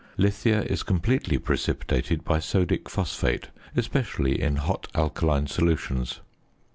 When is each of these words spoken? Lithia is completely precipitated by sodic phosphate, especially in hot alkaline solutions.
Lithia 0.17 0.63
is 0.63 0.81
completely 0.81 1.37
precipitated 1.37 2.23
by 2.23 2.39
sodic 2.39 2.89
phosphate, 2.89 3.49
especially 3.75 4.41
in 4.41 4.55
hot 4.55 4.87
alkaline 4.95 5.45
solutions. 5.45 6.21